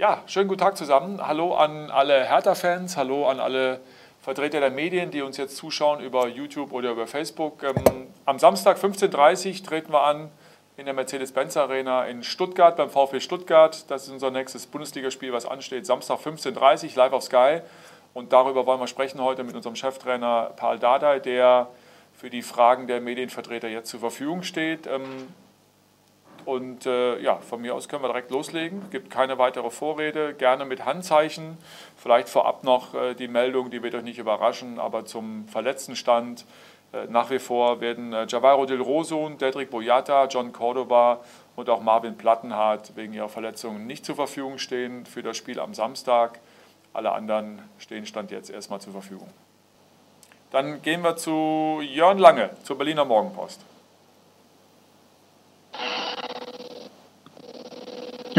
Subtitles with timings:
[0.00, 1.20] Ja, schönen guten Tag zusammen.
[1.26, 3.82] Hallo an alle Hertha-Fans, hallo an alle
[4.22, 7.62] Vertreter der Medien, die uns jetzt zuschauen über YouTube oder über Facebook.
[7.62, 10.30] Ähm, am Samstag 15.30 Uhr treten wir an
[10.78, 13.90] in der Mercedes-Benz Arena in Stuttgart beim VfB Stuttgart.
[13.90, 15.84] Das ist unser nächstes Bundesligaspiel, was ansteht.
[15.84, 17.60] Samstag 15.30 Uhr live auf Sky.
[18.14, 21.68] Und darüber wollen wir sprechen heute mit unserem Cheftrainer Paul Dardai, der
[22.16, 24.88] für die Fragen der Medienvertreter jetzt zur Verfügung steht.
[26.50, 28.82] Und äh, ja, von mir aus können wir direkt loslegen.
[28.82, 30.34] Es gibt keine weitere Vorrede.
[30.34, 31.56] Gerne mit Handzeichen.
[31.96, 36.44] Vielleicht vorab noch äh, die Meldung, die wird euch nicht überraschen, aber zum verletzten Stand.
[36.92, 41.20] Äh, nach wie vor werden äh, Javairo Del Rosun, Dedrick Boyata, John Cordoba
[41.54, 45.72] und auch Marvin Plattenhardt wegen ihrer Verletzungen nicht zur Verfügung stehen für das Spiel am
[45.72, 46.40] Samstag.
[46.92, 49.28] Alle anderen stehen Stand jetzt erstmal zur Verfügung.
[50.50, 53.60] Dann gehen wir zu Jörn Lange, zur Berliner Morgenpost.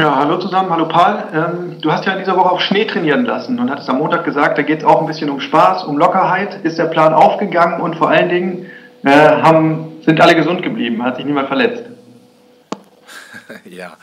[0.02, 1.24] Ja, hallo zusammen, hallo Paul.
[1.32, 4.26] Ähm, du hast ja in dieser Woche auch Schnee trainieren lassen und hattest am Montag
[4.26, 6.66] gesagt, da geht es auch ein bisschen um Spaß, um Lockerheit.
[6.66, 8.66] Ist der Plan aufgegangen und vor allen Dingen
[9.04, 11.84] äh, haben, sind alle gesund geblieben, hat sich niemand verletzt?
[13.66, 13.94] ja,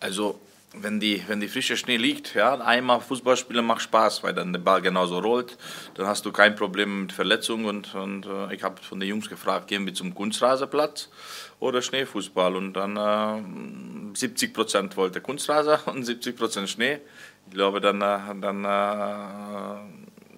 [0.00, 0.40] also
[0.80, 4.60] wenn die, wenn die frische Schnee liegt, ja, einmal Fußballspielen macht Spaß, weil dann der
[4.60, 5.56] Ball genauso rollt.
[5.94, 7.66] Dann hast du kein Problem mit Verletzungen.
[7.66, 11.08] Und, und äh, ich habe von den Jungs gefragt, gehen wir zum Kunstrasenplatz
[11.60, 12.56] oder Schneefußball?
[12.56, 17.00] Und dann äh, 70 Prozent wollte Kunstraser und 70 Prozent Schnee.
[17.46, 18.68] Ich glaube, dann, äh, dann äh,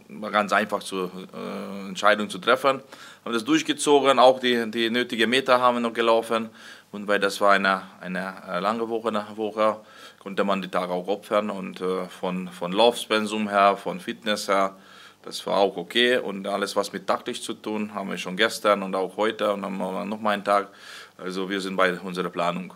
[0.09, 2.81] war ganz einfach zu äh, Entscheidung zu treffen.
[3.25, 6.51] Haben das durchgezogen, auch die, die nötigen Meter haben wir noch gelaufen.
[6.93, 9.81] Und weil das war eine, eine äh, lange Woche, eine Woche,
[10.27, 11.51] konnte man die Tage auch opfern.
[11.51, 14.75] Und äh, von, von Laufspensum her, von Fitness her,
[15.23, 16.19] das war auch okay.
[16.19, 19.63] Und alles, was mit taktisch zu tun, haben wir schon gestern und auch heute und
[19.63, 20.71] dann haben wir noch mal einen Tag.
[21.17, 22.75] Also wir sind bei unserer Planung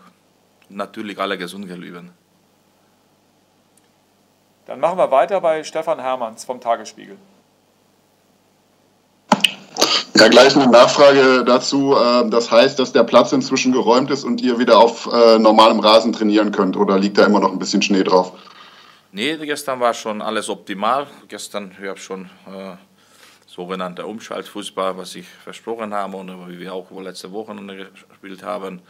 [0.69, 2.11] natürlich alle gesund geblieben.
[4.65, 7.17] Dann machen wir weiter bei Stefan Hermanns vom Tagesspiegel.
[10.15, 11.95] Ja, gleich eine Nachfrage dazu.
[11.95, 15.79] Ähm, das heißt, dass der Platz inzwischen geräumt ist und ihr wieder auf äh, normalem
[15.79, 18.33] Rasen trainieren könnt oder liegt da immer noch ein bisschen Schnee drauf?
[19.11, 21.07] Nee, gestern war schon alles optimal.
[21.27, 22.75] Gestern, ich habe schon äh,
[23.47, 27.55] sogenannter Umschaltfußball, was ich versprochen habe und wie wir auch letzte Woche
[28.09, 28.81] gespielt haben.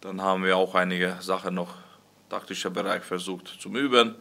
[0.00, 1.68] Dann haben wir auch einige Sachen noch
[2.28, 4.14] taktischer Bereich versucht zu üben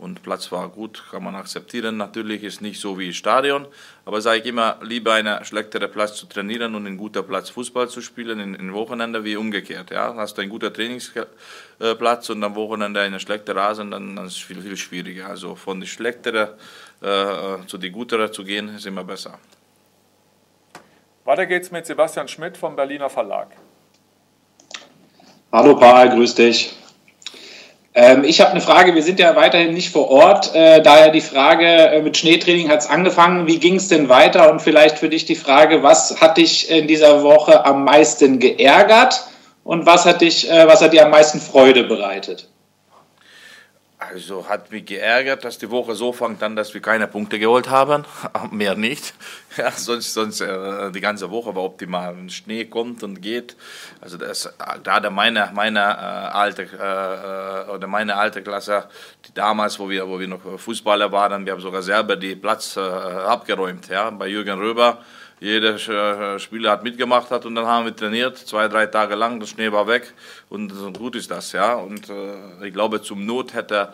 [0.00, 1.98] und Platz war gut, kann man akzeptieren.
[1.98, 3.66] Natürlich ist nicht so wie Stadion,
[4.04, 7.88] aber sage ich immer, lieber einen schlechteren Platz zu trainieren und ein guter Platz Fußball
[7.88, 9.90] zu spielen in, in Wochenende wie umgekehrt.
[9.90, 10.14] Ja?
[10.16, 14.38] Hast du einen guten Trainingsplatz und am Wochenende einen schlechten Rasen, dann, dann ist es
[14.38, 15.28] viel, viel schwieriger.
[15.28, 16.48] Also von der schlechteren
[17.02, 19.38] äh, zu der guteren zu gehen, ist immer besser.
[21.24, 23.48] Weiter geht's mit Sebastian Schmidt vom Berliner Verlag.
[25.52, 26.76] Hallo Paul, grüß dich.
[27.92, 31.20] Ähm, ich habe eine Frage, wir sind ja weiterhin nicht vor Ort, äh, daher die
[31.20, 34.50] Frage, äh, mit Schneetraining hat es angefangen, wie ging es denn weiter?
[34.50, 39.24] Und vielleicht für dich die Frage, was hat dich in dieser Woche am meisten geärgert?
[39.64, 42.48] Und was hat, dich, äh, was hat dir am meisten Freude bereitet?
[44.12, 47.70] Also hat mich geärgert, dass die Woche so fängt an, dass wir keine Punkte geholt
[47.70, 48.04] haben.
[48.50, 49.14] Mehr nicht.
[49.56, 52.16] Ja, sonst sonst äh, die ganze Woche war optimal.
[52.16, 53.56] Wenn Schnee kommt und geht.
[54.00, 54.48] Also das,
[54.84, 58.84] gerade meine, meine, äh, alte, äh, oder meine alte Klasse,
[59.26, 62.76] die damals, wo wir, wo wir noch Fußballer waren, wir haben sogar selber die Platz
[62.76, 63.88] äh, abgeräumt.
[63.88, 64.98] Ja, bei Jürgen Röber
[65.40, 69.40] jeder äh, Spieler hat mitgemacht hat und dann haben wir trainiert, zwei, drei Tage lang,
[69.40, 70.12] der Schnee war weg
[70.50, 71.74] und gut ist das, ja.
[71.74, 73.92] Und äh, ich glaube, zum Not hätte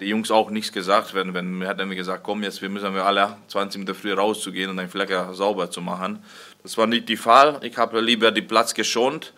[0.00, 3.36] die Jungs auch nichts gesagt, wenn, wenn wir hätten gesagt, komm jetzt, müssen wir alle
[3.48, 6.22] 20 Minuten früh rauszugehen und den Flecker sauber zu machen.
[6.62, 7.60] Das war nicht der Fall.
[7.62, 9.32] Ich habe lieber den Platz geschont,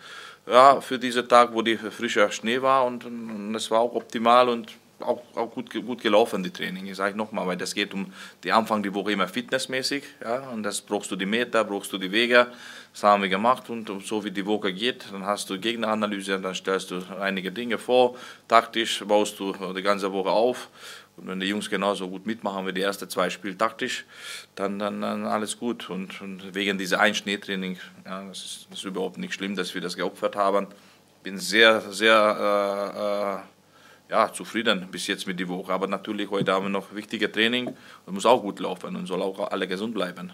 [0.47, 4.49] ja, für diesen Tag, wo die frischer Schnee war und, und das war auch optimal
[4.49, 4.71] und
[5.01, 6.85] auch, auch gut, gut gelaufen, die Training.
[6.87, 10.03] Ich sage nochmal, weil das geht um die Anfang die Woche immer fitnessmäßig.
[10.23, 12.47] Ja, und das brauchst du die Meter, brauchst du die Wege.
[12.93, 16.55] Das haben wir gemacht und so wie die Woche geht, dann hast du Gegneranalyse, dann
[16.55, 18.15] stellst du einige Dinge vor.
[18.47, 20.69] Taktisch baust du die ganze Woche auf.
[21.15, 24.05] Und wenn die Jungs genauso gut mitmachen wie die ersten zwei Spiele taktisch,
[24.55, 25.89] dann, dann, dann alles gut.
[25.89, 29.81] Und, und wegen dieser Einschneetraining, ja, das, ist, das ist überhaupt nicht schlimm, dass wir
[29.81, 30.67] das geopfert haben.
[31.17, 32.93] Ich bin sehr, sehr.
[32.95, 33.58] Äh, äh,
[34.09, 35.71] ja, zufrieden bis jetzt mit der Woche.
[35.71, 37.67] Aber natürlich, heute haben wir noch wichtige Training
[38.05, 40.33] und muss auch gut laufen und soll auch alle gesund bleiben.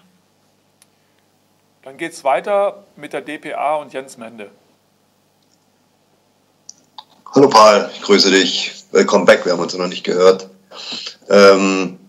[1.84, 4.50] Dann geht es weiter mit der DPA und Jens Mende.
[7.34, 8.74] Hallo Paul, ich grüße dich.
[8.92, 10.50] Willkommen back, wir haben uns noch nicht gehört.
[11.30, 12.00] Ähm,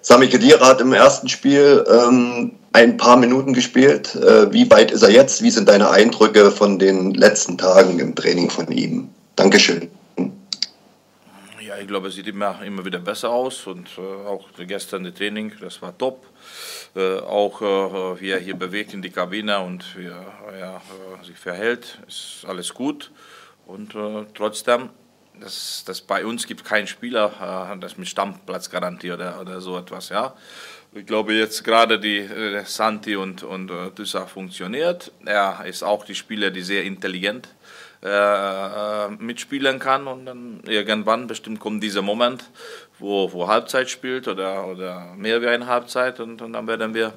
[0.00, 4.16] Sami Khedira hat im ersten Spiel ähm, ein paar Minuten gespielt.
[4.16, 5.40] Äh, wie weit ist er jetzt?
[5.40, 9.08] Wie sind deine Eindrücke von den letzten Tagen im Training von ihm?
[9.36, 9.88] Dankeschön
[11.82, 15.52] ich glaube, es sieht immer, immer wieder besser aus und äh, auch gestern das Training,
[15.60, 16.26] das war top.
[16.94, 20.26] Äh, auch äh, wie er hier bewegt in die Kabine und wie er
[20.58, 23.10] ja, äh, sich verhält, ist alles gut.
[23.66, 24.90] Und äh, trotzdem,
[25.40, 30.10] das, das bei uns gibt keinen Spieler, das mit Stammplatzgarantie oder, oder so etwas.
[30.10, 30.36] Ja.
[30.94, 35.10] Ich glaube jetzt gerade die äh, Santi und, und äh, Düsser funktioniert.
[35.24, 41.26] Er ist auch die Spieler, die sehr intelligent äh, äh, mitspielen kann und dann irgendwann
[41.26, 42.44] bestimmt kommt dieser Moment,
[42.98, 47.12] wo, wo Halbzeit spielt oder, oder mehr wie eine Halbzeit und, und dann werden wir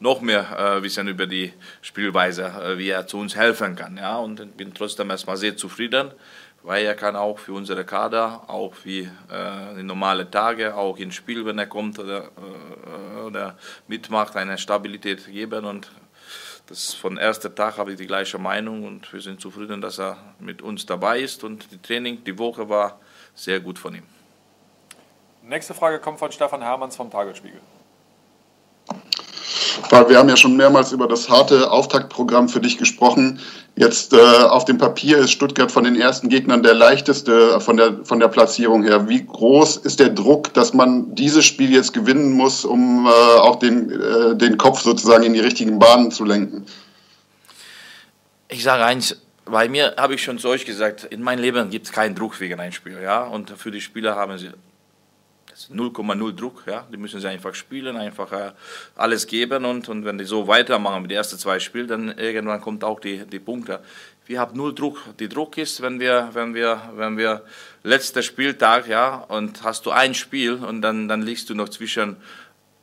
[0.00, 3.96] noch mehr äh, wissen über die Spielweise, äh, wie er zu uns helfen kann.
[3.96, 4.16] Ja?
[4.18, 6.10] Und ich bin trotzdem erstmal sehr zufrieden
[6.64, 11.14] weil er kann auch für unsere Kader, auch wie äh, in normale Tage, auch ins
[11.14, 15.90] Spiel, wenn er kommt oder, äh, oder mitmacht, eine Stabilität geben und
[16.66, 20.16] das von erster Tag habe ich die gleiche Meinung und wir sind zufrieden, dass er
[20.38, 22.98] mit uns dabei ist und die Training, die Woche war
[23.34, 24.04] sehr gut von ihm.
[25.42, 27.60] Nächste Frage kommt von Stefan Hermanns vom Tagesspiegel.
[29.90, 33.40] Weil wir haben ja schon mehrmals über das harte Auftaktprogramm für dich gesprochen.
[33.76, 38.04] Jetzt äh, auf dem Papier ist Stuttgart von den ersten Gegnern der leichteste von der,
[38.04, 39.08] von der Platzierung her.
[39.08, 43.56] Wie groß ist der Druck, dass man dieses Spiel jetzt gewinnen muss, um äh, auch
[43.56, 46.64] den, äh, den Kopf sozusagen in die richtigen Bahnen zu lenken?
[48.48, 51.86] Ich sage eins, bei mir habe ich schon zu euch gesagt, in meinem Leben gibt
[51.86, 52.98] es keinen Druck wegen einem Spiel.
[53.02, 53.24] Ja?
[53.24, 54.50] Und für die Spieler haben sie
[55.54, 56.64] 0,0 Druck.
[56.66, 56.86] Ja?
[56.92, 58.52] Die müssen sie einfach spielen, einfach äh,
[58.96, 62.60] alles geben und, und wenn die so weitermachen mit den ersten zwei Spielen, dann irgendwann
[62.60, 63.80] kommt auch die, die Punkte.
[64.26, 65.00] Wir haben null Druck.
[65.18, 67.42] Die Druck ist, wenn wir, wenn wir, wenn wir
[67.82, 72.16] letzter Spieltag, ja, und hast du ein Spiel und dann, dann liegst du noch zwischen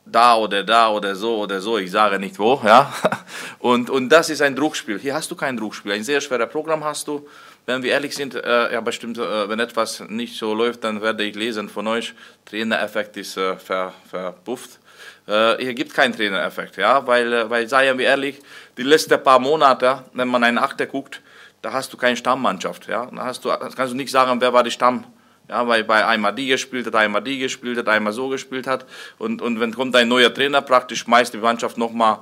[0.04, 2.92] da oder da oder so oder so, ich sage nicht wo, ja.
[3.58, 4.98] Und, und das ist ein Druckspiel.
[4.98, 5.92] Hier hast du kein Druckspiel.
[5.92, 7.28] Ein sehr schweres Programm hast du
[7.66, 11.24] wenn wir ehrlich sind, äh, ja bestimmt, äh, wenn etwas nicht so läuft, dann werde
[11.24, 12.14] ich lesen von euch,
[12.44, 14.80] Trainereffekt ist äh, ver, verpufft.
[15.26, 18.40] Äh, hier gibt keinen Trainereffekt, ja, weil, äh, weil, seien wir ehrlich,
[18.76, 21.20] die letzten paar Monate, wenn man einen Achter guckt,
[21.60, 24.64] da hast du keine Stammmannschaft, ja, da hast du, kannst du nicht sagen, wer war
[24.64, 25.04] die Stamm,
[25.48, 28.86] ja, weil bei einmal die gespielt hat, einmal die gespielt hat, einmal so gespielt hat.
[29.18, 32.18] Und, und wenn kommt ein neuer Trainer, praktisch schmeißt die Mannschaft nochmal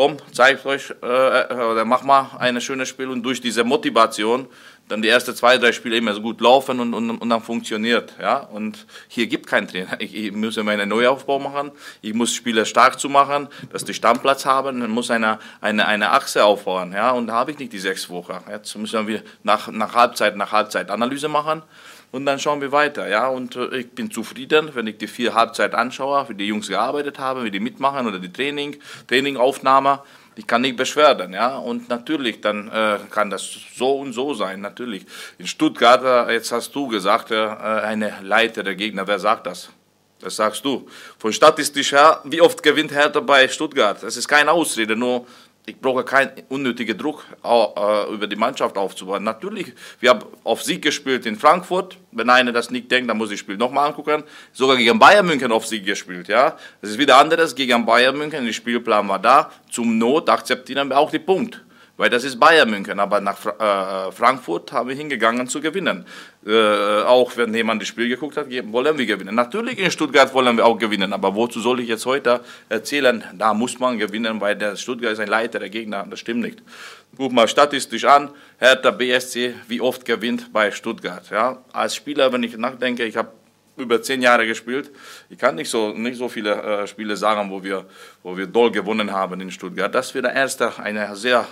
[0.00, 4.46] komm, zeigt euch äh, oder mach mal ein schönes Spiel und durch diese Motivation
[4.88, 8.14] dann die ersten zwei, drei Spiele immer so gut laufen und, und, und dann funktioniert.
[8.18, 8.38] Ja?
[8.38, 10.00] Und hier gibt kein Trainer.
[10.00, 11.70] Ich, ich muss immer einen Neuaufbau machen,
[12.00, 16.12] ich muss Spieler stark zu machen, dass die Stammplatz haben, dann muss eine, eine, eine
[16.12, 16.94] Achse aufbauen.
[16.94, 17.10] Ja?
[17.10, 18.38] Und da habe ich nicht die sechs Wochen.
[18.50, 21.62] Jetzt müssen wir nach, nach Halbzeit, nach Halbzeit Analyse machen
[22.12, 23.08] und dann schauen wir weiter.
[23.08, 23.28] Ja?
[23.28, 27.18] Und äh, ich bin zufrieden, wenn ich die vier Halbzeit anschaue, wie die Jungs gearbeitet
[27.18, 28.76] haben, wie die mitmachen oder die Training,
[29.06, 30.00] Trainingaufnahme.
[30.36, 31.58] Ich kann nicht beschweren, ja.
[31.58, 35.04] Und natürlich, dann äh, kann das so und so sein, natürlich.
[35.38, 39.70] In Stuttgart, äh, jetzt hast du gesagt, äh, eine Leiter der Gegner, wer sagt das?
[40.20, 40.86] Das sagst du.
[41.18, 44.02] Von statistisch her, wie oft gewinnt Hertha bei Stuttgart?
[44.02, 45.26] Das ist keine Ausrede, nur
[45.70, 49.22] ich brauche keinen unnötigen Druck äh, über die Mannschaft aufzubauen.
[49.22, 51.96] Natürlich, wir haben auf Sieg gespielt in Frankfurt.
[52.10, 54.24] Wenn einer das nicht denkt, dann muss ich das Spiel nochmal angucken.
[54.52, 56.28] Sogar gegen Bayern München auf Sieg gespielt.
[56.28, 58.44] Ja, das ist wieder anderes gegen Bayern München.
[58.44, 59.50] Der Spielplan war da.
[59.70, 61.62] Zum Not akzeptieren wir auch die Punkt
[62.00, 62.98] weil das ist Bayern München.
[62.98, 66.06] Aber nach äh, Frankfurt haben wir hingegangen zu gewinnen.
[66.46, 69.34] Äh, auch wenn jemand das Spiel geguckt hat, wollen wir gewinnen.
[69.34, 73.52] Natürlich in Stuttgart wollen wir auch gewinnen, aber wozu soll ich jetzt heute erzählen, da
[73.52, 76.62] muss man gewinnen, weil der Stuttgart ist ein Leiter, der Gegner, das stimmt nicht.
[77.18, 81.28] Guck mal statistisch an, Hertha BSC, wie oft gewinnt bei Stuttgart.
[81.28, 81.58] Ja?
[81.70, 83.28] Als Spieler, wenn ich nachdenke, ich habe
[83.76, 84.90] über zehn Jahre gespielt.
[85.28, 87.84] Ich kann nicht so, nicht so viele äh, Spiele sagen, wo wir,
[88.22, 89.94] wo wir doll gewonnen haben in Stuttgart.
[89.94, 91.46] Das wird der erste, eine sehr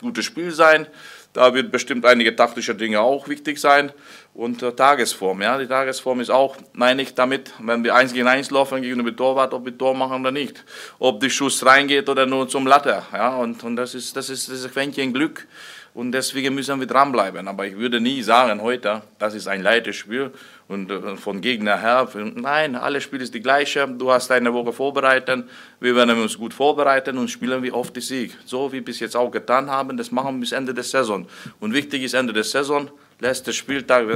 [0.00, 0.86] gutes Spiel sein.
[1.32, 3.92] Da wird bestimmt einige taktische Dinge auch wichtig sein.
[4.40, 8.26] Und äh, Tagesform, ja, die Tagesform ist auch, meine ich damit, wenn wir eins gegen
[8.26, 10.64] eins laufen gegen den Torwart, ob wir Tor machen oder nicht.
[10.98, 14.48] Ob der Schuss reingeht oder nur zum Latte, ja, und, und das ist, das ist,
[14.48, 15.46] das Quäntchen Glück.
[15.92, 17.48] Und deswegen müssen wir dranbleiben.
[17.48, 20.30] Aber ich würde nie sagen heute, das ist ein leichtes Spiel
[20.68, 22.08] und äh, von Gegner her.
[22.36, 23.86] Nein, alles Spiel ist die gleiche.
[23.88, 25.44] Du hast eine Woche vorbereitet.
[25.80, 28.38] Wir werden uns gut vorbereiten und spielen wie oft die Sieg.
[28.46, 31.26] So wie wir bis jetzt auch getan haben, das machen wir bis Ende der Saison.
[31.58, 32.88] Und wichtig ist Ende der Saison,
[33.20, 34.06] letzter Spieltag,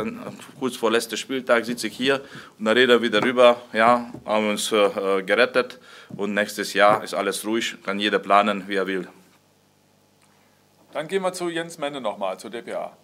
[0.59, 2.21] kurz vor letzter Spieltag sitze ich hier
[2.59, 5.79] und da rede wieder rüber, ja, haben uns äh, gerettet
[6.17, 9.07] und nächstes Jahr ist alles ruhig, kann jeder planen, wie er will.
[10.93, 12.97] Dann gehen wir zu Jens Mende nochmal, zur DPA.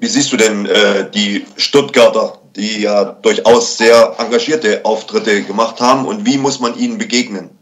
[0.00, 6.06] Wie siehst du denn äh, die Stuttgarter, die ja durchaus sehr engagierte Auftritte gemacht haben
[6.06, 7.57] und wie muss man ihnen begegnen?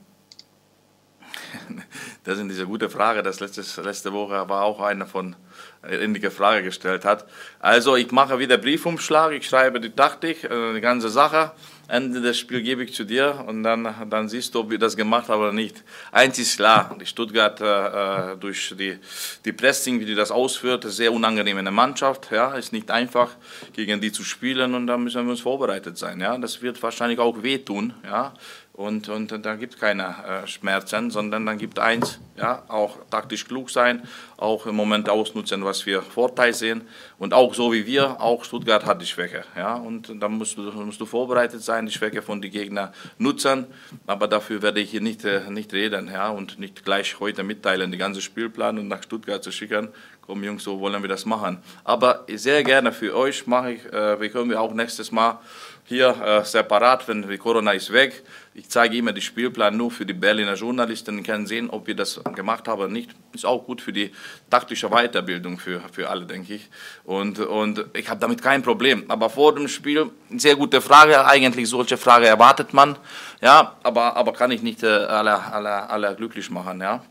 [2.27, 3.23] Das ist diese gute Frage.
[3.23, 5.37] Das letzte, letzte Woche war auch eine von
[5.85, 7.25] äh, ähnliche Frage gestellt hat.
[7.61, 11.53] Also ich mache wieder Briefumschlag, ich schreibe die Taktik, äh, die ganze Sache.
[11.89, 14.97] Ende des Spiels gebe ich zu dir und dann, dann siehst du, ob wir das
[14.97, 15.85] gemacht haben oder nicht.
[16.11, 18.99] Eins ist klar, die Stuttgart äh, durch die,
[19.45, 22.33] die Pressing, wie die das ausführt, sehr unangenehm in der Mannschaft.
[22.33, 23.31] Ja, ist nicht einfach,
[23.73, 26.21] gegen die zu spielen und da müssen wir uns vorbereitet sein.
[26.21, 27.95] Ja, das wird wahrscheinlich auch wehtun.
[28.03, 28.35] Ja,
[28.77, 33.47] und, und da gibt es keine äh, Schmerzen, sondern dann gibt eins, ja, auch taktisch
[33.47, 34.03] klug sein,
[34.37, 36.83] auch im Moment ausnutzen, was wir Vorteil sehen.
[37.19, 40.63] Und auch so wie wir, auch Stuttgart hat die Schwäche, ja, und da musst du,
[40.73, 43.67] musst du vorbereitet sein, die Schwäche von den Gegnern nutzen,
[44.07, 47.91] aber dafür werde ich hier nicht, äh, nicht reden, ja, und nicht gleich heute mitteilen,
[47.91, 49.89] die ganze Spielplan und nach Stuttgart zu schicken,
[50.21, 54.21] komm Jungs, so wollen wir das machen, aber sehr gerne für euch mache ich, äh,
[54.21, 55.39] wir können wir auch nächstes Mal
[55.87, 58.25] hier äh, separat, wenn Corona ist weg.
[58.59, 62.19] Ich zeige immer den Spielplan nur für die Berliner Journalisten, können sehen, ob wir das
[62.35, 63.11] gemacht haben oder nicht.
[63.35, 64.11] Ist auch gut für die
[64.49, 66.71] taktische Weiterbildung für, für alle, denke ich.
[67.05, 69.05] Und, und ich habe damit kein Problem.
[69.09, 72.97] Aber vor dem Spiel, sehr gute Frage, eigentlich solche Frage erwartet man.
[73.43, 77.05] Ja, aber, aber kann ich nicht äh, alle, alle, alle glücklich machen, ja.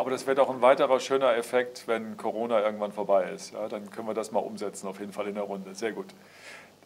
[0.00, 3.52] Aber das wird auch ein weiterer schöner Effekt, wenn Corona irgendwann vorbei ist.
[3.52, 5.74] Ja, dann können wir das mal umsetzen, auf jeden Fall in der Runde.
[5.74, 6.06] Sehr gut.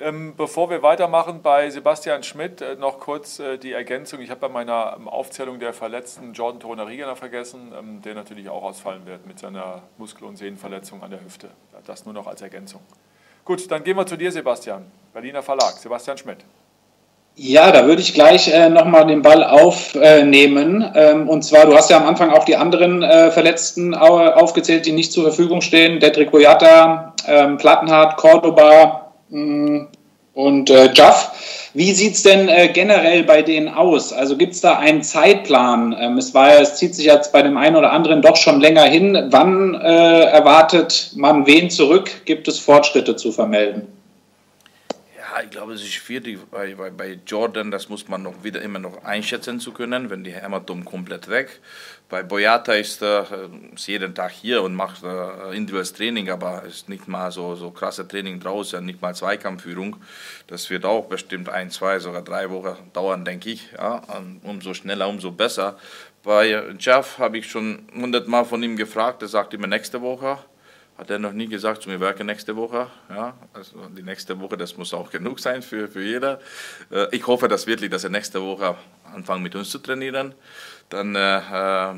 [0.00, 4.20] Ähm, bevor wir weitermachen, bei Sebastian Schmidt äh, noch kurz äh, die Ergänzung.
[4.20, 8.64] Ich habe bei meiner ähm, Aufzählung der Verletzten Jordan Torunariga vergessen, ähm, der natürlich auch
[8.64, 11.50] ausfallen wird mit seiner Muskel- und Sehnenverletzung an der Hüfte.
[11.86, 12.80] Das nur noch als Ergänzung.
[13.44, 14.90] Gut, dann gehen wir zu dir, Sebastian.
[15.12, 16.44] Berliner Verlag, Sebastian Schmidt.
[17.36, 20.88] Ja, da würde ich gleich äh, nochmal den Ball aufnehmen.
[20.94, 24.92] Ähm, und zwar, du hast ja am Anfang auch die anderen äh, Verletzten aufgezählt, die
[24.92, 25.98] nicht zur Verfügung stehen.
[25.98, 29.86] Dedrick Boyata, ähm, Plattenhardt, Cordoba, Mm,
[30.34, 31.70] und äh, Jaff.
[31.74, 34.12] Wie sieht es denn äh, generell bei denen aus?
[34.12, 35.94] Also gibt es da einen Zeitplan?
[35.98, 38.84] Ähm, es, war, es zieht sich jetzt bei dem einen oder anderen doch schon länger
[38.84, 39.28] hin.
[39.30, 42.10] Wann äh, erwartet man wen zurück?
[42.24, 43.88] Gibt es Fortschritte zu vermelden?
[45.44, 48.78] Ich glaube, es ist schwierig bei, bei, bei Jordan, das muss man noch wieder immer
[48.78, 51.60] noch einschätzen zu können, wenn die Hämatom komplett weg.
[52.08, 56.88] Bei Boyata ist er äh, jeden Tag hier und macht äh, individuelles Training, aber ist
[56.88, 59.96] nicht mal so, so krasse Training draußen, nicht mal Zweikampfführung.
[60.46, 63.70] Das wird auch bestimmt ein, zwei, sogar drei Wochen dauern, denke ich.
[63.72, 64.02] Ja,
[64.44, 65.76] umso schneller, umso besser.
[66.22, 70.38] Bei Jeff habe ich schon hundertmal von ihm gefragt, er sagt immer nächste Woche
[70.96, 72.88] hat er noch nie gesagt zu mir, werke nächste Woche.
[73.08, 76.40] Ja, also die nächste Woche, das muss auch genug sein für, für jeder.
[76.90, 78.76] Äh, ich hoffe dass wirklich, dass er nächste Woche
[79.12, 80.34] anfängt mit uns zu trainieren.
[80.88, 81.94] Dann äh, äh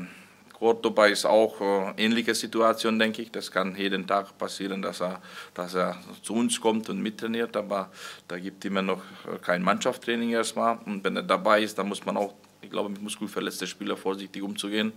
[0.57, 3.31] Cordoba ist auch äh, ähnliche Situation, denke ich.
[3.31, 5.21] Das kann jeden Tag passieren, dass er,
[5.53, 7.91] dass er zu uns kommt und mittrainiert, aber
[8.27, 10.79] da gibt immer noch äh, kein Mannschaftstraining erstmal.
[10.83, 14.41] Und wenn er dabei ist, dann muss man auch, ich glaube, mit muskelverletzten Spielern vorsichtig
[14.41, 14.93] umzugehen.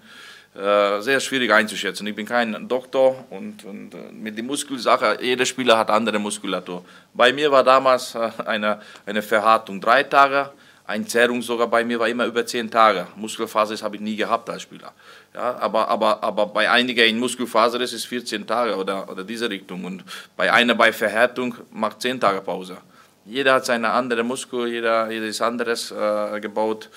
[0.55, 2.07] Äh, sehr schwierig einzuschätzen.
[2.09, 6.85] Ich bin kein Doktor und, und äh, mit der Muskelsache, jeder Spieler hat andere Muskulatur.
[7.15, 10.51] Bei mir war damals äh, eine, eine Verhärtung drei Tage,
[10.91, 13.07] eine Zerrung sogar bei mir war immer über zehn Tage.
[13.15, 14.93] Muskelfaser habe ich nie gehabt als Spieler.
[15.33, 19.49] Ja, aber, aber, aber bei einigen in Muskelfaser ist es 14 Tage oder, oder diese
[19.49, 19.85] Richtung.
[19.85, 20.03] Und
[20.37, 22.79] bei einer bei Verhärtung macht 10 Tage Pause.
[23.25, 26.89] Jeder hat seine andere Muskel, jeder, jeder ist anderes äh, gebaut.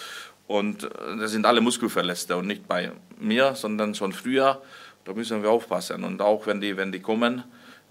[0.48, 0.88] Und äh,
[1.20, 4.62] das sind alle Muskelverletzte und nicht bei mir, sondern schon früher.
[5.06, 6.04] Da müssen wir aufpassen.
[6.04, 7.44] Und auch wenn die, wenn die kommen,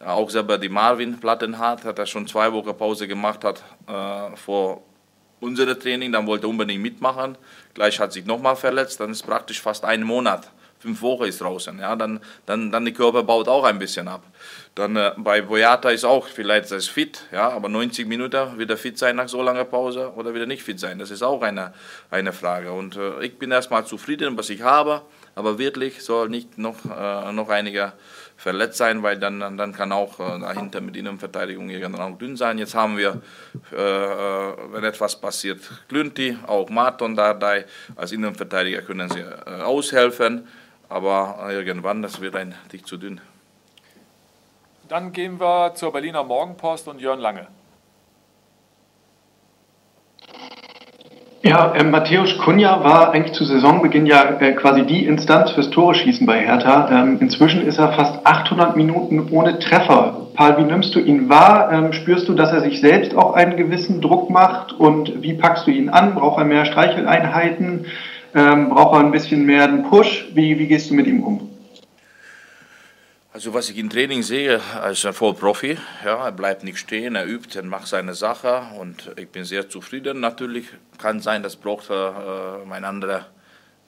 [0.05, 4.83] auch selber die Marvin Plattenhardt hat er schon zwei Wochen Pause gemacht hat äh, vor
[5.41, 7.37] unserem Training, dann wollte er unbedingt mitmachen.
[7.75, 10.51] Gleich hat sich nochmal verletzt, dann ist praktisch fast ein Monat,
[10.83, 11.79] fünf Wochen ist draußen.
[11.79, 14.25] Ja, dann, dann, dann die Körper baut auch ein bisschen ab.
[14.75, 18.77] Dann äh, bei Boyata ist auch vielleicht das fit, ja, aber 90 Minuten wird er
[18.77, 20.99] fit sein nach so langer Pause oder wieder nicht fit sein.
[20.99, 21.73] Das ist auch eine,
[22.11, 22.73] eine Frage.
[22.73, 25.03] Und äh, ich bin erstmal zufrieden, was ich habe,
[25.35, 27.93] aber wirklich soll nicht noch, äh, noch einige
[28.43, 32.59] verletzt sein, weil dann, dann kann auch äh, dahinter mit Innenverteidigung irgendwann auch dünn sein.
[32.59, 33.23] Jetzt haben wir,
[33.73, 37.39] äh, äh wenn etwas passiert, Glünti, auch Marton da,
[37.95, 40.49] als Innenverteidiger können sie äh, aushelfen,
[40.93, 43.21] aber irgendwann, das wird ein dicht zu dünn.
[44.89, 47.47] Dann gehen wir zur Berliner Morgenpost und Jörn Lange.
[51.45, 56.25] Ja, äh, Matthäus Kunja war eigentlich zu Saisonbeginn ja äh, quasi die Instanz fürs Tore-Schießen
[56.25, 56.89] bei Hertha.
[56.93, 60.29] Ähm, inzwischen ist er fast 800 Minuten ohne Treffer.
[60.35, 61.73] Paul, wie nimmst du ihn wahr?
[61.73, 64.73] Ähm, spürst du, dass er sich selbst auch einen gewissen Druck macht?
[64.73, 66.15] Und wie packst du ihn an?
[66.15, 67.87] Braucht er mehr Streicheleinheiten?
[68.35, 70.29] Ähm, braucht er ein bisschen mehr einen Push?
[70.35, 71.51] Wie, wie gehst du mit ihm um?
[73.35, 77.27] Also was ich im Training sehe, als ein Vollprofi, ja, er bleibt nicht stehen, er
[77.27, 80.21] übt, er macht seine Sache und ich bin sehr zufrieden.
[80.21, 80.67] Natürlich
[80.99, 83.27] kann sein, das braucht äh, mein anderer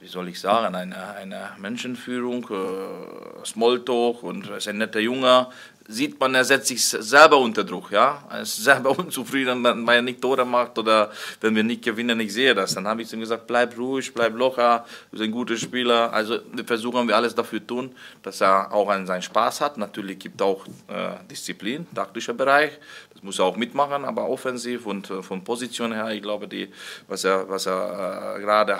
[0.05, 5.47] wie soll ich sagen, eine, eine Menschenführung, äh, Smalltalk und er ist ein netter Junge,
[5.87, 7.91] sieht man, er setzt sich selber unter Druck.
[7.91, 8.23] Ja?
[8.29, 11.11] Er ist selber unzufrieden, wenn er nicht Tore macht oder
[11.41, 12.19] wenn wir nicht gewinnen.
[12.19, 12.73] Ich sehe das.
[12.73, 16.11] Dann habe ich ihm gesagt, bleib ruhig, bleib locker, bist ein guter Spieler.
[16.11, 19.77] Also wir versuchen wir alles dafür tun, dass er auch an seinen Spaß hat.
[19.77, 22.71] Natürlich gibt es auch äh, Disziplin, taktischer Bereich.
[23.13, 26.69] Das muss er auch mitmachen, aber offensiv und äh, von Position her, ich glaube, die,
[27.07, 28.79] was er, was er äh, gerade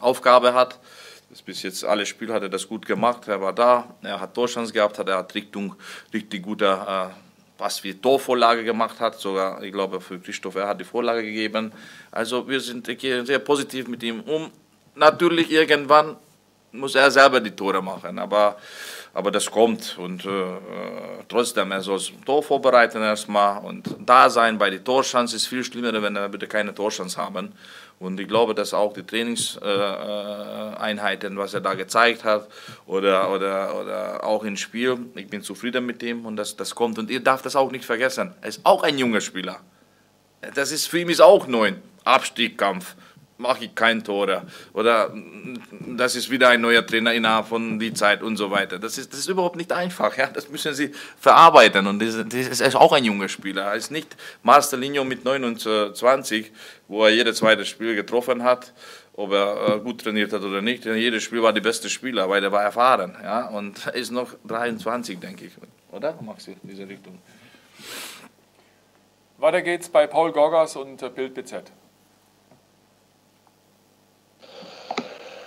[0.00, 0.78] Aufgabe hat,
[1.40, 3.26] bis jetzt alle Spiele hat er das gut gemacht.
[3.28, 5.74] Er war da, er hat Torchance gehabt, hat, er hat Richtung
[6.12, 7.14] richtig guter, äh,
[7.58, 9.18] was wie Torvorlage gemacht hat.
[9.18, 11.72] Sogar, ich glaube, für Christoph, er hat die Vorlage gegeben.
[12.10, 14.50] Also wir sind sehr positiv mit ihm um.
[14.94, 16.16] Natürlich irgendwann
[16.72, 18.56] muss er selber die Tore machen, aber,
[19.14, 20.28] aber das kommt und äh,
[21.28, 25.62] trotzdem, er soll das Tor vorbereiten erstmal und da sein bei der Torchance ist viel
[25.62, 27.52] schlimmer, wenn er bitte keine Torchance haben.
[28.02, 32.48] Und ich glaube, dass auch die Trainingseinheiten, was er da gezeigt hat,
[32.84, 36.98] oder, oder, oder auch im Spiel, ich bin zufrieden mit ihm und das, das kommt.
[36.98, 38.34] Und ihr darf das auch nicht vergessen.
[38.40, 39.60] Er ist auch ein junger Spieler.
[40.56, 41.74] Das ist für ihn ist auch neu.
[42.02, 42.96] Abstiegskampf
[43.42, 44.42] mache ich kein Tore.
[44.72, 48.78] Oder mm, das ist wieder ein neuer Trainer innerhalb von die Zeit und so weiter.
[48.78, 50.16] Das ist, das ist überhaupt nicht einfach.
[50.16, 50.28] Ja?
[50.28, 51.86] Das müssen sie verarbeiten.
[51.86, 53.64] Und das, das ist auch ein junger Spieler.
[53.64, 56.50] Er ist nicht Marcelinho mit 29,
[56.88, 58.72] wo er jedes zweite Spiel getroffen hat
[59.14, 60.84] ob er äh, gut trainiert hat oder nicht.
[60.84, 63.16] Jedes Spiel war der beste Spieler, weil er war erfahren.
[63.22, 63.48] Ja?
[63.48, 65.52] Und er ist noch 23, denke ich.
[65.90, 67.18] Oder, Maxi, in diese Richtung?
[69.38, 71.70] Weiter geht's bei Paul Gorgas und Bild BZ.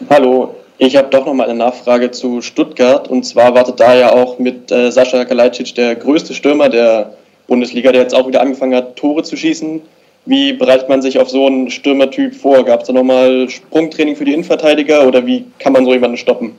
[0.07, 3.07] Hallo, ich habe doch noch mal eine Nachfrage zu Stuttgart.
[3.07, 7.91] Und zwar wartet da ja auch mit äh, Sascha Kalajdzic der größte Stürmer der Bundesliga,
[7.91, 9.81] der jetzt auch wieder angefangen hat, Tore zu schießen.
[10.27, 12.63] Wie bereitet man sich auf so einen Stürmertyp vor?
[12.65, 16.55] Gab es da nochmal Sprungtraining für die Innenverteidiger oder wie kann man so jemanden stoppen?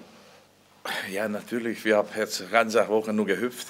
[1.12, 1.84] Ja, natürlich.
[1.84, 3.68] Wir haben jetzt ganze Woche nur gehüpft.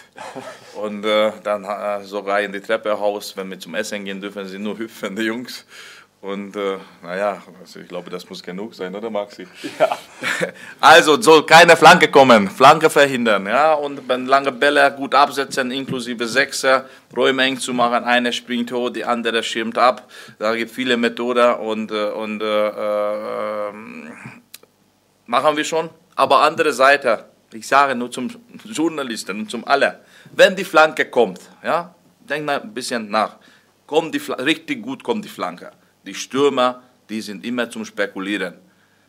[0.83, 4.47] Und äh, dann äh, sogar in die Treppe raus, wenn wir zum Essen gehen, dürfen
[4.47, 5.67] sie nur hüpfen, die Jungs.
[6.23, 9.47] Und äh, naja, also ich glaube, das muss genug sein, oder Maxi?
[9.79, 9.97] Ja.
[10.81, 16.27] Also soll keine Flanke kommen, Flanke verhindern, ja, und wenn lange Bälle gut absetzen, inklusive
[16.27, 20.11] Sechser, Räume eng zu machen, einer springt hoch, die andere schirmt ab.
[20.39, 23.73] Da gibt es viele Methoden und, äh, und äh, äh,
[25.27, 25.91] machen wir schon.
[26.15, 28.31] Aber andere Seite, ich sage nur zum
[28.65, 30.01] Journalisten und zum alle,
[30.33, 33.37] wenn die Flanke kommt, ja, denk mal ein bisschen nach,
[33.87, 35.71] kommt die, richtig gut kommt die Flanke
[36.07, 38.55] die Stürmer, die sind immer zum Spekulieren.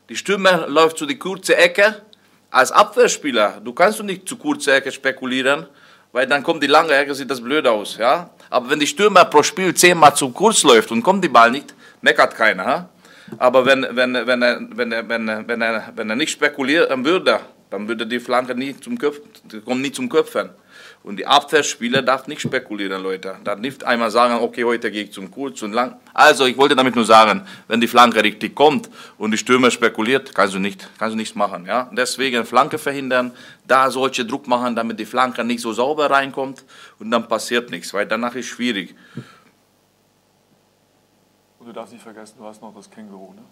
[0.10, 2.02] Die Stürmer läuft zu die kurze Ecke.
[2.50, 5.68] Als Abwehrspieler, du kannst du nicht zu kurze Ecke spekulieren,
[6.12, 7.98] weil dann kommt die lange Ecke, sieht das blöd aus.
[7.98, 8.30] Ja?
[8.50, 11.76] Aber wenn die Stürmer pro Spiel zehnmal zu kurz läuft und kommt die Ball nicht,
[12.02, 12.66] meckert keiner.
[12.66, 12.90] Ha?
[13.38, 17.04] Aber wenn, wenn, wenn, er, wenn, er, wenn, er, wenn, er, wenn er nicht spekulieren
[17.04, 19.24] würde, dann würde die Flanke nie zum Köpfen,
[19.66, 20.50] kommt nie zum Köpfen.
[21.08, 23.38] Und die Abwehrspieler darf nicht spekulieren, Leute.
[23.46, 25.96] Darf nicht einmal sagen, okay, heute gehe ich zum kurz und lang.
[26.13, 30.36] Also, ich wollte damit nur sagen, wenn die Flanke richtig kommt und die Stürmer spekuliert,
[30.36, 31.89] kannst du nicht, kannst du nichts machen, ja.
[31.93, 33.32] Deswegen Flanke verhindern,
[33.65, 36.65] da solche Druck machen, damit die Flanke nicht so sauber reinkommt
[37.00, 38.93] und dann passiert nichts, weil danach ist schwierig.
[41.58, 43.43] Und du darfst nicht vergessen, du hast noch das Känguru, ne?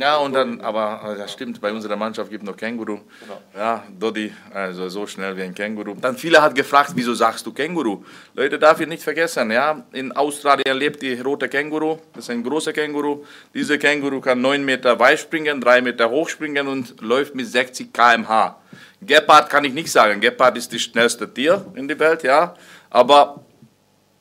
[0.00, 3.00] Ja, und dann, aber das stimmt, bei unserer Mannschaft gibt es noch Känguru.
[3.20, 3.40] Genau.
[3.56, 5.96] Ja, Dodi, also so schnell wie ein Känguru.
[6.00, 8.04] Dann viele hat gefragt, wieso sagst du Känguru?
[8.34, 12.44] Leute, darf ich nicht vergessen, ja, in Australien lebt die rote Känguru, das ist ein
[12.44, 13.24] großer Känguru.
[13.52, 17.92] Dieser Känguru kann 9 Meter weit springen, 3 Meter hoch springen und läuft mit 60
[17.92, 18.56] km/h.
[19.02, 22.54] Gepard kann ich nicht sagen, Gepard ist das schnellste Tier in der Welt, ja,
[22.88, 23.40] aber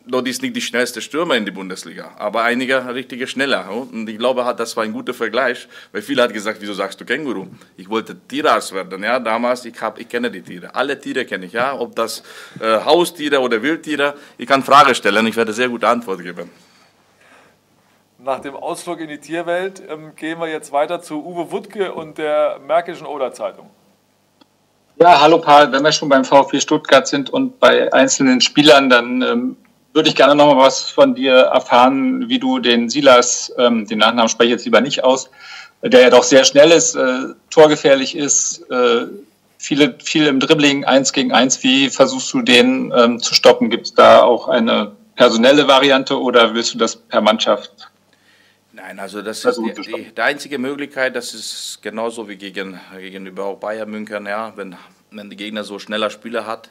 [0.07, 3.69] dort ist nicht die schnellste Stürmer in der Bundesliga, aber einige richtige schneller.
[3.69, 7.05] Und ich glaube, das war ein guter Vergleich, weil viele hat gesagt, wieso sagst du
[7.05, 7.47] Känguru?
[7.75, 11.45] Ich wollte Tierarzt werden, ja, damals, ich, hab, ich kenne die Tiere, alle Tiere kenne
[11.45, 12.23] ich, ja, ob das
[12.59, 16.49] äh, Haustiere oder Wildtiere, ich kann Fragen stellen, ich werde sehr gute Antwort geben.
[18.19, 22.17] Nach dem Ausflug in die Tierwelt ähm, gehen wir jetzt weiter zu Uwe Wuttke und
[22.17, 23.69] der Märkischen Oder-Zeitung.
[24.99, 29.21] Ja, hallo Paul, wenn wir schon beim VfB Stuttgart sind und bei einzelnen Spielern, dann
[29.21, 29.57] ähm,
[29.97, 33.97] würde ich gerne noch mal was von dir erfahren, wie du den Silas, ähm, den
[33.97, 35.31] Nachnamen spreche ich jetzt lieber nicht aus,
[35.81, 39.07] der ja doch sehr schnell ist, äh, torgefährlich ist, äh,
[39.57, 41.63] viele, viel im Dribbling, eins gegen eins.
[41.63, 43.71] Wie versuchst du den ähm, zu stoppen?
[43.71, 47.89] Gibt es da auch eine personelle Variante oder willst du das per Mannschaft?
[48.73, 53.45] Nein, also das ist die, die, die, einzige Möglichkeit, das ist genauso wie gegen, gegenüber
[53.45, 54.75] auch Bayern München, ja, wenn,
[55.09, 56.69] wenn die Gegner so schneller Spieler hat,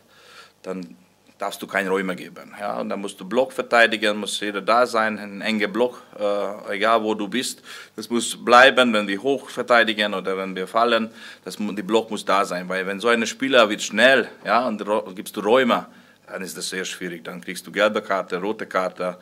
[0.62, 0.97] dann
[1.38, 2.55] darfst du keine Räume geben.
[2.59, 2.81] Ja?
[2.81, 7.03] Und dann musst du Block verteidigen, muss jeder da sein, ein enger Block, äh, egal
[7.03, 7.62] wo du bist.
[7.94, 11.11] Das muss bleiben, wenn wir hoch verteidigen oder wenn wir fallen.
[11.44, 14.85] Das, die Block muss da sein, weil wenn so ein Spieler wird schnell, ja, und
[15.14, 15.87] gibst du Räume,
[16.27, 17.25] dann ist das sehr schwierig.
[17.25, 19.18] Dann kriegst du gelbe Karte, rote Karte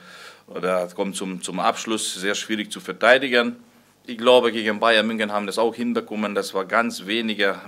[0.46, 3.56] oder kommt zum, zum Abschluss sehr schwierig zu verteidigen.
[4.06, 6.34] Ich glaube, gegen Bayern München haben das auch hinbekommen.
[6.34, 7.58] Das war ganz wenige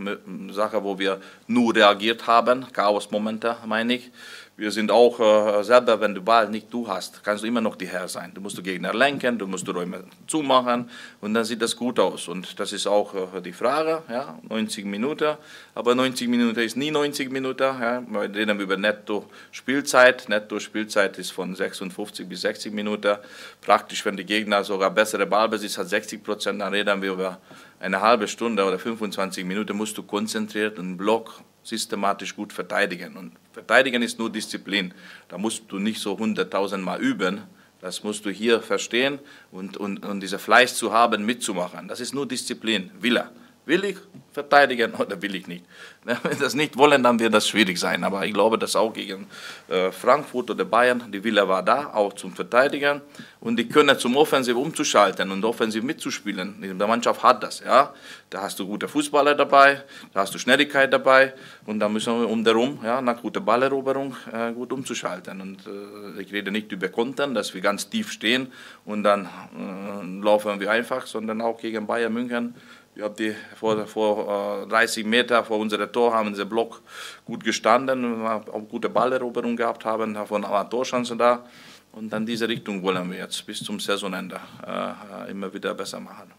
[0.51, 2.67] Sachen, wo wir nur reagiert haben.
[2.75, 4.11] Chaos-Momente, meine ich.
[4.59, 7.77] Wir sind auch äh, selber, wenn du Ball nicht du hast, kannst du immer noch
[7.77, 8.33] die Herr sein.
[8.33, 10.89] Du musst du Gegner lenken, du musst die Räume zumachen
[11.21, 12.27] und dann sieht das gut aus.
[12.27, 15.37] Und das ist auch äh, die Frage, ja, 90 Minuten.
[15.75, 17.65] Aber 90 Minuten ist nie 90 Minuten.
[17.65, 18.03] Ja.
[18.09, 20.31] Wir reden über Netto-Spielzeit.
[20.31, 23.19] Netto-Spielzeit ist von 56 bis 60 Minuten.
[23.61, 27.41] Praktisch, wenn die Gegner sogar bessere Ballbesitz hat, 60 Prozent, dann reden wir über
[27.79, 33.17] eine halbe Stunde oder 25 Minuten, musst du konzentriert einen Block systematisch gut verteidigen.
[33.17, 34.95] Und verteidigen ist nur Disziplin.
[35.29, 37.43] Da musst du nicht so hunderttausend Mal üben.
[37.81, 39.19] Das musst du hier verstehen
[39.53, 41.89] und, und, und diese Fleiß zu haben, mitzumachen.
[41.89, 43.31] Das ist nur Disziplin, Wille.
[43.67, 43.97] Will ich
[44.33, 45.65] verteidigen oder will ich nicht?
[46.05, 48.05] Wenn wir das nicht wollen, dann wird das schwierig sein.
[48.05, 49.27] Aber ich glaube, dass auch gegen
[49.69, 53.01] äh, Frankfurt oder Bayern die Wille war da, auch zum Verteidigen.
[53.41, 56.63] Und die können zum Offensiv umzuschalten und offensiv mitzuspielen.
[56.63, 57.61] Die Mannschaft hat das.
[57.61, 57.93] Ja?
[58.31, 59.83] Da hast du gute Fußballer dabei,
[60.15, 61.35] da hast du Schnelligkeit dabei.
[61.67, 65.41] Und da müssen wir um darum, ja, nach guter Balleroberung, äh, gut umzuschalten.
[65.41, 68.53] Und äh, ich rede nicht über Konten, dass wir ganz tief stehen
[68.85, 72.55] und dann äh, laufen wir einfach, sondern auch gegen Bayern München
[72.97, 76.81] wir haben die vor, vor 30 äh, Meter vor unserem Tor haben dieser Block
[77.27, 81.45] gut gestanden, auch gute Balleroberung gehabt haben, aber Torchancen da.
[81.93, 86.33] Und dann diese Richtung wollen wir jetzt bis zum Saisonende äh, immer wieder besser machen.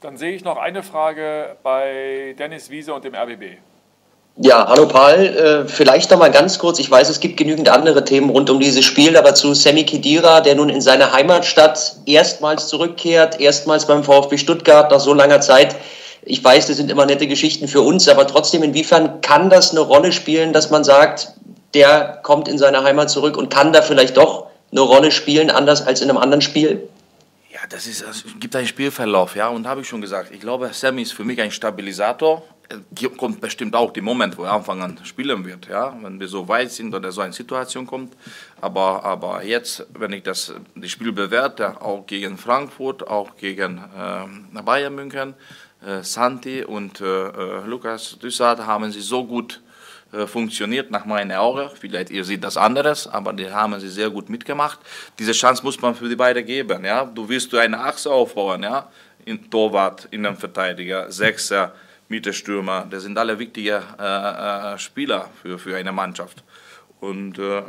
[0.00, 3.58] Dann sehe ich noch eine Frage bei Dennis Wiese und dem RBB.
[4.38, 5.14] Ja, hallo Paul.
[5.14, 6.78] Äh, vielleicht noch mal ganz kurz.
[6.78, 10.42] Ich weiß, es gibt genügend andere Themen rund um dieses Spiel, aber zu Sammy Kedira,
[10.42, 15.74] der nun in seine Heimatstadt erstmals zurückkehrt, erstmals beim VfB Stuttgart nach so langer Zeit.
[16.20, 19.80] Ich weiß, das sind immer nette Geschichten für uns, aber trotzdem, inwiefern kann das eine
[19.80, 21.32] Rolle spielen, dass man sagt,
[21.72, 25.86] der kommt in seine Heimat zurück und kann da vielleicht doch eine Rolle spielen, anders
[25.86, 26.86] als in einem anderen Spiel?
[27.50, 30.68] Ja, das ist, es gibt einen Spielverlauf, ja, und habe ich schon gesagt, ich glaube,
[30.74, 32.42] Sammy ist für mich ein Stabilisator
[33.16, 36.48] kommt bestimmt auch der Moment, wo er Anfang an spielen wird, ja, wenn wir so
[36.48, 38.14] weit sind oder so eine Situation kommt.
[38.60, 44.62] Aber, aber jetzt, wenn ich das, das Spiel bewerte, auch gegen Frankfurt, auch gegen äh,
[44.62, 45.34] Bayern München,
[45.84, 49.60] äh, Santi und äh, äh Lukas Düssart haben sie so gut
[50.12, 51.68] äh, funktioniert nach meinen Augen.
[51.78, 54.78] Vielleicht ihr seht das anderes, aber die haben sie sehr gut mitgemacht.
[55.18, 56.84] Diese Chance muss man für die beiden geben.
[56.84, 57.04] Ja?
[57.04, 58.88] Du willst du eine Achse aufbauen, ja?
[59.24, 61.74] In Torwart, Innenverteidiger, Sechser,
[62.08, 66.44] Mittelstürmer, das sind alle wichtige äh, äh, Spieler für, für eine Mannschaft.
[67.00, 67.62] Und äh,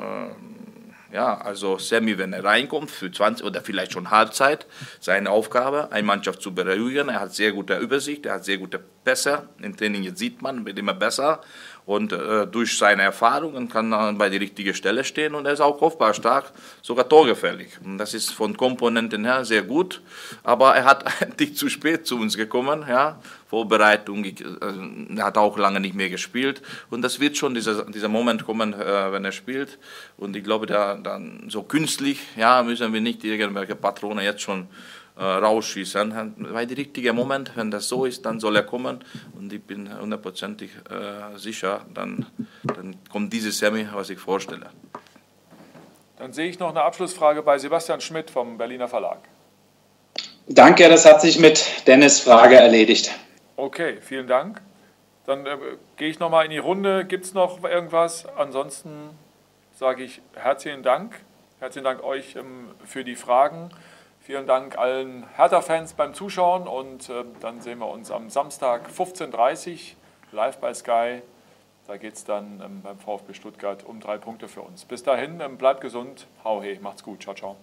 [1.12, 4.66] ja, also Sammy, wenn er reinkommt für 20 oder vielleicht schon Halbzeit,
[5.00, 7.10] seine Aufgabe, eine Mannschaft zu beruhigen.
[7.10, 9.48] Er hat sehr gute Übersicht, er hat sehr gute Pässe.
[9.62, 11.42] Im Training jetzt sieht man, wird immer besser.
[11.88, 15.62] Und äh, durch seine Erfahrungen kann er bei der richtigen Stelle stehen und er ist
[15.62, 17.80] auch kopfbar stark, sogar torgefällig.
[17.82, 20.02] Und das ist von Komponenten her sehr gut.
[20.44, 22.84] Aber er hat eigentlich zu spät zu uns gekommen.
[22.90, 23.22] Ja.
[23.50, 24.34] Vorbereitung, äh,
[25.16, 26.62] er hat auch lange nicht mehr gespielt.
[26.90, 29.80] Und das wird schon dieser, dieser Moment kommen, äh, wenn er spielt.
[30.18, 34.68] Und ich glaube, da, dann so künstlich ja, müssen wir nicht irgendwelche Patronen jetzt schon
[35.18, 36.34] äh, rausschießen.
[36.54, 39.04] Weil der richtige Moment, wenn das so ist, dann soll er kommen
[39.38, 42.26] und ich bin hundertprozentig äh, sicher, dann,
[42.64, 44.70] dann kommt dieses Semi, was ich vorstelle.
[46.18, 49.20] Dann sehe ich noch eine Abschlussfrage bei Sebastian Schmidt vom Berliner Verlag.
[50.48, 53.12] Danke, das hat sich mit Dennis Frage erledigt.
[53.56, 54.62] Okay, vielen Dank.
[55.26, 55.58] Dann äh,
[55.98, 57.06] gehe ich nochmal in die Runde.
[57.06, 58.26] Gibt es noch irgendwas?
[58.38, 59.10] Ansonsten
[59.76, 61.20] sage ich herzlichen Dank.
[61.60, 63.70] Herzlichen Dank euch ähm, für die Fragen.
[64.28, 69.72] Vielen Dank allen Hertha-Fans beim Zuschauen und äh, dann sehen wir uns am Samstag 15.30
[69.72, 69.78] Uhr
[70.34, 71.22] live bei Sky.
[71.88, 74.84] Da geht es dann ähm, beim VfB Stuttgart um drei Punkte für uns.
[74.84, 77.56] Bis dahin, ähm, bleibt gesund, hau he, macht's gut, ciao, ciao.